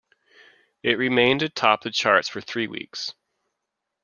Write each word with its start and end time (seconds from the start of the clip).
It 0.81 0.97
remained 0.97 1.43
atop 1.43 1.83
the 1.83 1.91
charts 1.91 2.27
for 2.27 2.41
three 2.41 2.65
weeks. 2.65 3.13